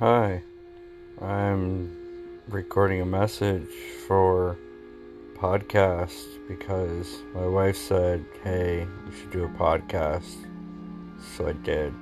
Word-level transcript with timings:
Hi, 0.00 0.42
I'm 1.20 1.94
recording 2.48 3.02
a 3.02 3.04
message 3.04 3.68
for 4.06 4.56
podcast 5.34 6.24
because 6.48 7.18
my 7.34 7.46
wife 7.46 7.76
said, 7.76 8.24
hey, 8.42 8.88
we 9.04 9.14
should 9.14 9.30
do 9.30 9.44
a 9.44 9.48
podcast. 9.48 10.36
So 11.36 11.48
I 11.48 11.52
did. 11.52 11.92